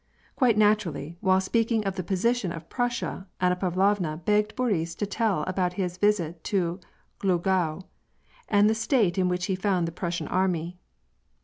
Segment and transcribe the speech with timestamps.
[0.35, 5.43] Quite naturally, while speaking of the position of Prussia, Anna Pavlovna begged Boris to tell
[5.43, 6.79] about his visit to
[7.19, 7.83] Glogau,
[8.51, 10.79] Mid the state in which he found the Prussian army.